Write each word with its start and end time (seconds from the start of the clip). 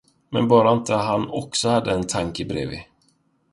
Men 0.29 0.47
bara 0.47 0.77
icke 0.81 0.93
han 0.93 1.27
också 1.29 1.69
hade 1.69 1.91
en 1.91 2.07
tanke 2.07 2.45
bredvid. 2.45 2.79